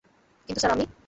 কিন্তু, 0.49 0.59
স্যার, 0.59 0.71
আমি। 0.71 0.85